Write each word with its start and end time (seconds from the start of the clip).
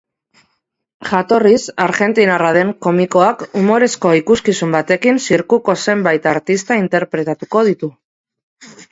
Jatorriz 1.07 1.57
argentinarra 1.83 2.47
den 2.55 2.71
komikoak 2.85 3.43
umorezko 3.59 4.13
ikuskizun 4.19 4.73
batekin 4.77 5.19
zirkuko 5.27 5.75
zenbait 5.89 6.25
artista 6.33 6.79
interpretatuko 6.85 7.63
ditu. 7.69 7.91